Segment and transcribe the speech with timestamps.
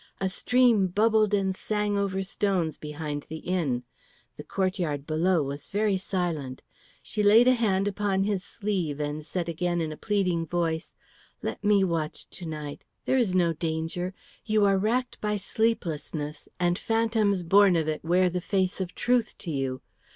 [0.19, 3.83] A stream bubbled and sang over stones behind the inn.
[4.35, 6.63] The courtyard below was very silent.
[7.03, 10.91] She laid a hand upon his sleeve and said again in a pleading voice,
[11.43, 12.83] "Let me watch to night.
[13.05, 14.15] There is no danger.
[14.43, 19.37] You are racked by sleeplessness, and phantoms born of it wear the face of truth
[19.37, 19.81] to you.